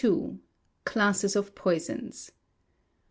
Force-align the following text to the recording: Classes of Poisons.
Classes 0.83 1.35
of 1.35 1.53
Poisons. 1.53 2.31